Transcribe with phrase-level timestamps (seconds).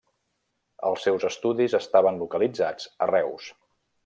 [0.89, 3.53] Els seus estudis estaven localitzats a Reus.